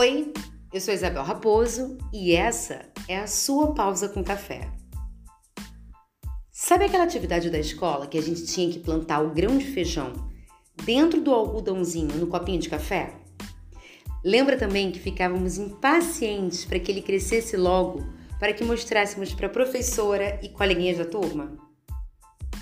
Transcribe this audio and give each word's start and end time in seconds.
Oi, 0.00 0.32
eu 0.72 0.80
sou 0.80 0.94
Isabel 0.94 1.24
Raposo 1.24 1.98
e 2.12 2.32
essa 2.32 2.86
é 3.08 3.18
a 3.18 3.26
sua 3.26 3.74
pausa 3.74 4.08
com 4.08 4.22
café. 4.22 4.70
Sabe 6.52 6.84
aquela 6.84 7.02
atividade 7.02 7.50
da 7.50 7.58
escola 7.58 8.06
que 8.06 8.16
a 8.16 8.22
gente 8.22 8.46
tinha 8.46 8.70
que 8.70 8.78
plantar 8.78 9.20
o 9.20 9.34
grão 9.34 9.58
de 9.58 9.64
feijão 9.64 10.12
dentro 10.84 11.20
do 11.20 11.34
algodãozinho 11.34 12.14
no 12.14 12.28
copinho 12.28 12.60
de 12.60 12.68
café? 12.68 13.12
Lembra 14.24 14.56
também 14.56 14.92
que 14.92 15.00
ficávamos 15.00 15.58
impacientes 15.58 16.64
para 16.64 16.78
que 16.78 16.92
ele 16.92 17.02
crescesse 17.02 17.56
logo, 17.56 18.06
para 18.38 18.52
que 18.52 18.62
mostrássemos 18.62 19.34
para 19.34 19.48
a 19.48 19.50
professora 19.50 20.38
e 20.40 20.48
coleguinhas 20.48 20.98
da 20.98 21.06
turma? 21.06 21.58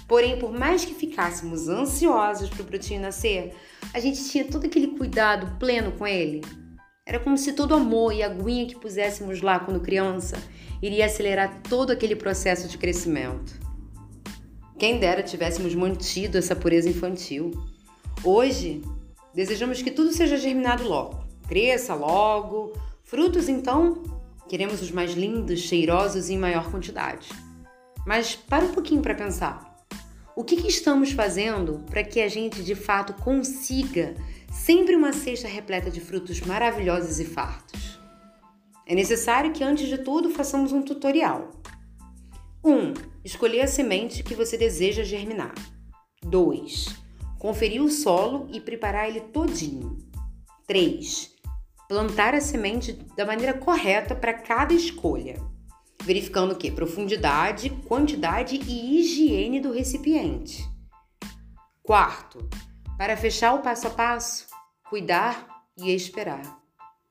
Porém, 0.08 0.38
por 0.38 0.58
mais 0.58 0.86
que 0.86 0.94
ficássemos 0.94 1.68
ansiosos 1.68 2.48
para 2.48 2.62
o 2.62 2.64
brotinho 2.64 3.02
nascer, 3.02 3.54
a 3.92 4.00
gente 4.00 4.26
tinha 4.26 4.46
todo 4.46 4.64
aquele 4.64 4.96
cuidado 4.96 5.58
pleno 5.58 5.92
com 5.92 6.06
ele. 6.06 6.40
Era 7.08 7.20
como 7.20 7.38
se 7.38 7.52
todo 7.52 7.72
amor 7.72 8.12
e 8.12 8.24
aguinha 8.24 8.66
que 8.66 8.74
puséssemos 8.74 9.40
lá 9.40 9.60
quando 9.60 9.78
criança 9.78 10.36
iria 10.82 11.06
acelerar 11.06 11.62
todo 11.62 11.92
aquele 11.92 12.16
processo 12.16 12.66
de 12.66 12.76
crescimento. 12.76 13.60
Quem 14.76 14.98
dera 14.98 15.22
tivéssemos 15.22 15.72
mantido 15.72 16.36
essa 16.36 16.56
pureza 16.56 16.88
infantil. 16.90 17.52
Hoje, 18.24 18.82
desejamos 19.32 19.80
que 19.80 19.92
tudo 19.92 20.10
seja 20.10 20.36
germinado 20.36 20.82
logo, 20.82 21.24
cresça 21.46 21.94
logo, 21.94 22.72
frutos 23.04 23.48
então, 23.48 24.02
queremos 24.48 24.82
os 24.82 24.90
mais 24.90 25.12
lindos, 25.12 25.60
cheirosos 25.60 26.28
e 26.28 26.34
em 26.34 26.38
maior 26.38 26.68
quantidade. 26.72 27.28
Mas 28.04 28.34
para 28.34 28.64
um 28.64 28.72
pouquinho 28.72 29.00
para 29.00 29.14
pensar. 29.14 29.76
O 30.34 30.42
que, 30.42 30.56
que 30.56 30.68
estamos 30.68 31.12
fazendo 31.12 31.84
para 31.88 32.02
que 32.02 32.20
a 32.20 32.28
gente 32.28 32.64
de 32.64 32.74
fato 32.74 33.14
consiga 33.22 34.16
sempre 34.56 34.96
uma 34.96 35.12
cesta 35.12 35.48
repleta 35.48 35.90
de 35.90 36.00
frutos 36.00 36.40
maravilhosos 36.40 37.20
e 37.20 37.24
fartos? 37.24 38.00
É 38.86 38.94
necessário 38.94 39.52
que, 39.52 39.62
antes 39.62 39.88
de 39.88 39.98
tudo, 39.98 40.30
façamos 40.30 40.72
um 40.72 40.82
tutorial. 40.82 41.50
1. 42.64 42.72
Um, 42.72 42.94
escolher 43.24 43.62
a 43.62 43.66
semente 43.66 44.22
que 44.22 44.34
você 44.34 44.56
deseja 44.56 45.04
germinar. 45.04 45.54
2. 46.22 46.86
Conferir 47.38 47.82
o 47.82 47.90
solo 47.90 48.48
e 48.52 48.60
preparar 48.60 49.08
ele 49.08 49.20
todinho. 49.20 49.98
3. 50.66 51.34
Plantar 51.88 52.34
a 52.34 52.40
semente 52.40 52.92
da 53.16 53.24
maneira 53.24 53.54
correta 53.54 54.14
para 54.14 54.34
cada 54.34 54.74
escolha 54.74 55.36
verificando 56.06 56.52
o 56.52 56.56
que? 56.56 56.70
Profundidade, 56.70 57.68
quantidade 57.88 58.56
e 58.56 59.00
higiene 59.00 59.58
do 59.58 59.72
recipiente. 59.72 60.64
Quarto, 61.82 62.48
para 62.96 63.16
fechar 63.16 63.54
o 63.54 63.62
passo 63.62 63.86
a 63.86 63.90
passo, 63.90 64.46
cuidar 64.88 65.46
e 65.76 65.94
esperar. 65.94 66.60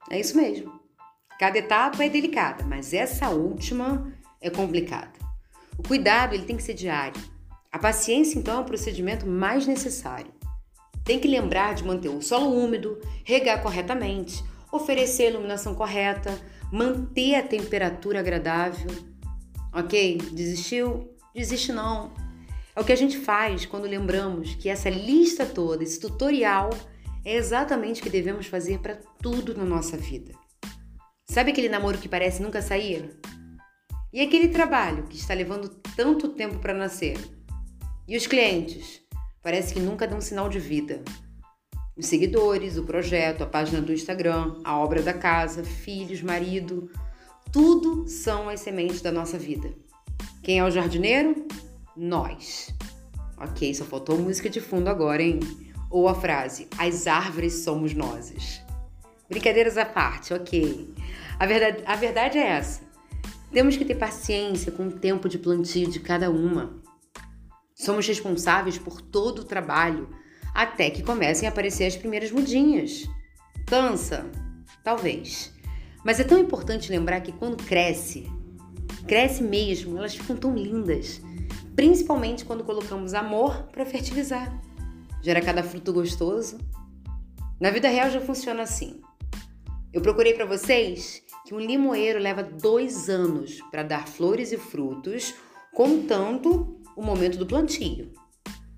É 0.10 0.20
isso 0.20 0.36
mesmo. 0.36 0.80
Cada 1.40 1.58
etapa 1.58 2.04
é 2.04 2.10
delicada, 2.10 2.64
mas 2.64 2.94
essa 2.94 3.30
última 3.30 4.12
é 4.42 4.50
complicada. 4.50 5.14
O 5.78 5.84
cuidado 5.84 6.34
ele 6.34 6.46
tem 6.46 6.56
que 6.56 6.64
ser 6.64 6.74
diário. 6.74 7.22
A 7.72 7.78
paciência, 7.78 8.40
então, 8.40 8.58
é 8.58 8.62
o 8.62 8.66
procedimento 8.66 9.28
mais 9.28 9.68
necessário. 9.68 10.34
Tem 11.04 11.20
que 11.20 11.28
lembrar 11.28 11.76
de 11.76 11.84
manter 11.84 12.10
o 12.10 12.22
solo 12.22 12.50
úmido, 12.50 13.00
regar 13.24 13.62
corretamente, 13.62 14.44
oferecer 14.72 15.28
a 15.28 15.30
iluminação 15.32 15.76
correta, 15.76 16.40
manter 16.72 17.36
a 17.36 17.44
temperatura 17.44 18.20
agradável. 18.20 18.90
Ok? 19.74 20.18
Desistiu? 20.32 21.14
Desiste 21.34 21.74
não. 21.74 22.12
É 22.76 22.80
o 22.80 22.84
que 22.84 22.92
a 22.92 22.98
gente 22.98 23.18
faz 23.18 23.66
quando 23.66 23.88
lembramos 23.88 24.56
que 24.56 24.70
essa 24.70 24.90
lista 24.90 25.46
toda, 25.46 25.84
esse 25.84 26.00
tutorial, 26.00 26.70
é 27.24 27.36
exatamente 27.36 28.02
o 28.02 28.04
que 28.04 28.10
devemos 28.10 28.48
fazer 28.48 28.80
para 28.80 29.00
tudo 29.22 29.56
na 29.56 29.64
nossa 29.64 29.96
vida. 29.98 30.34
Sabe 31.30 31.52
aquele 31.52 31.70
namoro 31.70 31.98
que 31.98 32.10
parece 32.10 32.42
nunca 32.42 32.62
sair? 32.62 33.18
E 34.12 34.22
aquele 34.22 34.50
trabalho 34.50 35.08
que 35.08 35.18
está 35.18 35.34
levando 35.34 35.70
tanto 35.96 36.30
tempo 36.30 36.60
para 36.60 36.74
nascer? 36.74 37.18
E 38.08 38.16
os 38.16 38.28
clientes? 38.28 39.02
Parece 39.42 39.74
que 39.74 39.80
nunca 39.80 40.08
dão 40.08 40.22
sinal 40.22 40.50
de 40.50 40.60
vida 40.60 41.04
os 41.98 42.08
seguidores, 42.08 42.78
o 42.78 42.84
projeto, 42.84 43.44
a 43.44 43.48
página 43.48 43.82
do 43.82 43.94
Instagram, 43.94 44.60
a 44.64 44.78
obra 44.78 45.02
da 45.02 45.14
casa, 45.14 45.64
filhos, 45.64 46.22
marido, 46.22 46.92
tudo 47.52 48.08
são 48.08 48.50
as 48.50 48.60
sementes 48.60 49.02
da 49.02 49.12
nossa 49.12 49.38
vida. 49.38 49.74
Quem 50.44 50.60
é 50.60 50.64
o 50.64 50.70
jardineiro? 50.70 51.48
Nós. 51.96 52.74
Ok, 53.38 53.74
só 53.74 53.86
faltou 53.86 54.18
música 54.18 54.50
de 54.50 54.60
fundo 54.60 54.90
agora, 54.90 55.22
hein? 55.22 55.40
Ou 55.90 56.08
a 56.08 56.16
frase: 56.16 56.68
As 56.78 57.08
árvores 57.08 57.64
somos 57.64 57.94
nós. 57.94 58.62
Brincadeiras 59.30 59.78
à 59.78 59.86
parte, 59.86 60.34
ok. 60.34 60.94
A 61.40 61.46
verdade, 61.46 61.84
a 61.86 61.96
verdade 61.96 62.38
é 62.38 62.48
essa. 62.48 62.82
Temos 63.52 63.78
que 63.78 63.86
ter 63.86 63.96
paciência 63.96 64.72
com 64.72 64.88
o 64.88 64.92
tempo 64.92 65.30
de 65.30 65.40
plantio 65.40 65.90
de 65.90 66.00
cada 66.00 66.30
uma. 66.30 66.82
Somos 67.74 68.08
responsáveis 68.08 68.78
por 68.78 69.02
todo 69.02 69.40
o 69.40 69.46
trabalho 69.46 70.10
até 70.54 70.90
que 70.90 71.04
comecem 71.04 71.48
a 71.48 71.52
aparecer 71.52 71.86
as 71.86 71.96
primeiras 71.96 72.32
mudinhas. 72.32 73.10
Cansa? 73.66 74.26
Talvez. 74.84 75.54
Mas 76.04 76.20
é 76.20 76.24
tão 76.24 76.38
importante 76.38 76.92
lembrar 76.92 77.22
que 77.22 77.32
quando 77.32 77.64
cresce, 77.64 78.30
cresce 79.08 79.42
mesmo, 79.42 79.98
elas 79.98 80.16
ficam 80.16 80.38
tão 80.38 80.56
lindas. 80.56 81.22
Principalmente 81.76 82.46
quando 82.46 82.64
colocamos 82.64 83.14
amor 83.14 83.64
para 83.72 83.86
fertilizar. 83.86 84.58
Gera 85.22 85.42
cada 85.42 85.62
fruto 85.62 85.92
gostoso. 85.92 86.58
Na 87.60 87.70
vida 87.70 87.90
real 87.90 88.10
já 88.10 88.22
funciona 88.22 88.64
assim. 88.64 89.02
Eu 89.92 90.02
procurei 90.02 90.34
para 90.34 90.46
vocês 90.46 91.22
que 91.46 91.54
um 91.54 91.60
limoeiro 91.60 92.20
leva 92.20 92.44
dois 92.44 93.10
anos 93.10 93.60
para 93.72 93.84
dar 93.84 94.08
flores 94.08 94.52
e 94.52 94.58
frutos, 94.58 95.34
contando 95.74 96.82
o 96.96 97.02
momento 97.02 97.38
do 97.38 97.46
plantio. 97.46 98.12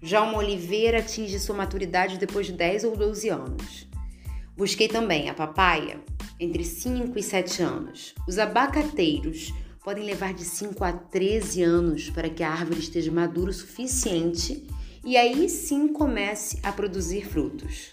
Já 0.02 0.22
uma 0.22 0.38
oliveira 0.38 1.00
atinge 1.00 1.40
sua 1.40 1.56
maturidade 1.56 2.18
depois 2.18 2.48
de 2.48 2.54
10 2.54 2.84
ou 2.84 2.96
12 2.96 3.30
anos. 3.30 3.88
Busquei 4.56 4.88
também 4.88 5.30
a 5.30 5.34
papaya 5.34 6.00
entre 6.40 6.64
5 6.64 7.18
e 7.18 7.24
7 7.24 7.62
anos. 7.62 8.16
Os 8.28 8.38
abacateiros 8.38 9.54
podem 9.88 10.04
levar 10.04 10.34
de 10.34 10.44
5 10.44 10.84
a 10.84 10.92
13 10.92 11.64
anos 11.64 12.10
para 12.10 12.30
que 12.30 12.44
a 12.44 12.52
árvore 12.52 12.82
esteja 12.82 13.10
madura 13.10 13.52
o 13.52 13.54
suficiente 13.54 14.68
e 15.02 15.16
aí 15.16 15.48
sim 15.48 15.94
comece 15.94 16.60
a 16.62 16.74
produzir 16.74 17.26
frutos. 17.26 17.90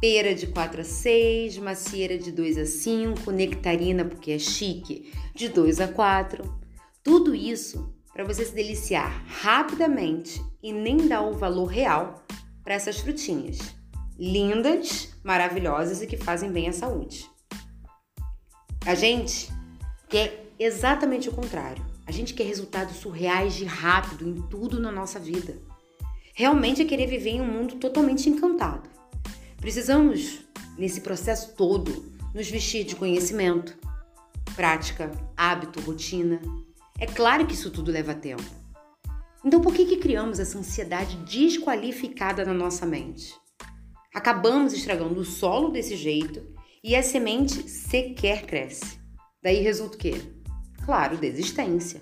Pera 0.00 0.32
de 0.32 0.46
4 0.46 0.80
a 0.80 0.84
6, 0.84 1.58
macieira 1.58 2.16
de 2.16 2.30
2 2.30 2.58
a 2.58 2.64
5, 2.64 3.32
nectarina, 3.32 4.04
porque 4.04 4.30
é 4.30 4.38
chique, 4.38 5.12
de 5.34 5.48
2 5.48 5.80
a 5.80 5.88
4. 5.88 6.56
Tudo 7.02 7.34
isso 7.34 7.92
para 8.12 8.22
você 8.22 8.44
se 8.44 8.54
deliciar 8.54 9.24
rapidamente 9.26 10.40
e 10.62 10.72
nem 10.72 11.08
dar 11.08 11.22
o 11.22 11.32
valor 11.32 11.66
real 11.66 12.24
para 12.62 12.74
essas 12.74 13.00
frutinhas. 13.00 13.58
Lindas, 14.16 15.12
maravilhosas 15.24 16.00
e 16.00 16.06
que 16.06 16.16
fazem 16.16 16.52
bem 16.52 16.68
à 16.68 16.72
saúde. 16.72 17.28
A 18.86 18.94
gente 18.94 19.48
quer 20.08 20.47
exatamente 20.58 21.28
o 21.28 21.32
contrário. 21.32 21.84
A 22.06 22.12
gente 22.12 22.34
quer 22.34 22.44
resultados 22.44 22.96
surreais 22.96 23.54
de 23.54 23.64
rápido 23.64 24.26
em 24.26 24.40
tudo 24.42 24.80
na 24.80 24.90
nossa 24.90 25.18
vida. 25.18 25.58
Realmente 26.34 26.80
é 26.80 26.84
querer 26.84 27.06
viver 27.06 27.30
em 27.30 27.40
um 27.40 27.52
mundo 27.52 27.76
totalmente 27.76 28.30
encantado. 28.30 28.88
Precisamos, 29.58 30.40
nesse 30.76 31.00
processo 31.00 31.54
todo, 31.54 32.12
nos 32.34 32.48
vestir 32.48 32.84
de 32.84 32.96
conhecimento, 32.96 33.76
prática, 34.54 35.10
hábito, 35.36 35.80
rotina, 35.80 36.40
é 36.98 37.06
claro 37.06 37.46
que 37.46 37.54
isso 37.54 37.70
tudo 37.70 37.90
leva 37.90 38.14
tempo. 38.14 38.42
Então 39.44 39.60
por 39.60 39.72
que, 39.72 39.84
que 39.84 39.98
criamos 39.98 40.40
essa 40.40 40.58
ansiedade 40.58 41.16
desqualificada 41.18 42.44
na 42.44 42.54
nossa 42.54 42.84
mente? 42.84 43.34
Acabamos 44.14 44.72
estragando 44.72 45.20
o 45.20 45.24
solo 45.24 45.70
desse 45.70 45.96
jeito 45.96 46.44
e 46.82 46.96
a 46.96 47.02
semente 47.02 47.68
sequer 47.68 48.46
cresce. 48.46 48.98
Daí 49.42 49.60
resulta 49.60 49.96
o 49.96 49.98
quê? 49.98 50.37
Claro, 50.88 51.18
desistência. 51.18 52.00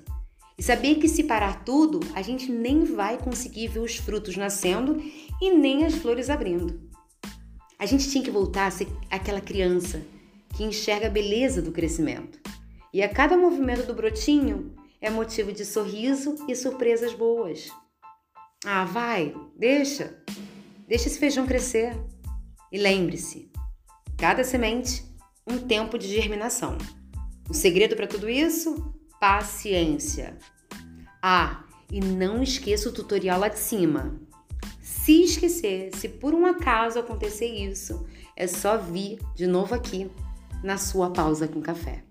E 0.56 0.62
saber 0.62 1.00
que 1.00 1.08
se 1.08 1.24
parar 1.24 1.64
tudo, 1.64 1.98
a 2.14 2.22
gente 2.22 2.52
nem 2.52 2.84
vai 2.84 3.18
conseguir 3.18 3.66
ver 3.66 3.80
os 3.80 3.96
frutos 3.96 4.36
nascendo 4.36 5.02
e 5.42 5.50
nem 5.50 5.84
as 5.84 5.96
flores 5.96 6.30
abrindo. 6.30 6.88
A 7.80 7.84
gente 7.84 8.08
tinha 8.08 8.22
que 8.22 8.30
voltar 8.30 8.68
a 8.68 8.70
ser 8.70 8.86
aquela 9.10 9.40
criança 9.40 10.00
que 10.54 10.62
enxerga 10.62 11.08
a 11.08 11.10
beleza 11.10 11.60
do 11.60 11.72
crescimento. 11.72 12.38
E 12.94 13.02
a 13.02 13.08
cada 13.08 13.36
movimento 13.36 13.84
do 13.88 13.92
brotinho, 13.92 14.72
é 15.00 15.10
motivo 15.10 15.50
de 15.50 15.64
sorriso 15.64 16.36
e 16.46 16.54
surpresas 16.54 17.12
boas. 17.12 17.68
Ah, 18.64 18.84
vai, 18.84 19.34
deixa. 19.58 20.16
Deixa 20.86 21.08
esse 21.08 21.18
feijão 21.18 21.44
crescer. 21.44 21.92
E 22.70 22.78
lembre-se, 22.78 23.50
cada 24.16 24.44
semente, 24.44 25.04
um 25.44 25.58
tempo 25.58 25.98
de 25.98 26.06
germinação. 26.06 26.78
O 27.48 27.54
segredo 27.54 27.94
para 27.96 28.06
tudo 28.06 28.28
isso? 28.28 28.94
Paciência. 29.20 30.36
Ah, 31.22 31.64
e 31.90 32.00
não 32.00 32.42
esqueça 32.42 32.88
o 32.88 32.92
tutorial 32.92 33.40
lá 33.40 33.48
de 33.48 33.58
cima. 33.58 34.20
Se 34.80 35.22
esquecer, 35.22 35.94
se 35.94 36.08
por 36.08 36.34
um 36.34 36.44
acaso 36.46 36.98
acontecer 36.98 37.46
isso, 37.46 38.06
é 38.34 38.46
só 38.46 38.76
vir 38.76 39.18
de 39.34 39.46
novo 39.46 39.74
aqui 39.74 40.10
na 40.62 40.76
sua 40.76 41.10
pausa 41.10 41.46
com 41.46 41.60
café. 41.60 42.02